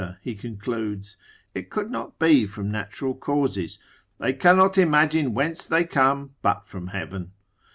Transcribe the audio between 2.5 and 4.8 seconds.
natural causes, they cannot